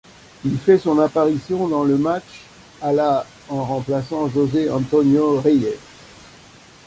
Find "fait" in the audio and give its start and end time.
0.57-0.79